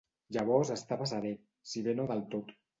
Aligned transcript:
Llavors 0.37 0.71
estava 0.77 1.09
serè, 1.13 1.35
si 1.75 1.87
bé 1.91 1.97
no 2.01 2.11
del 2.15 2.27
tot. 2.37 2.55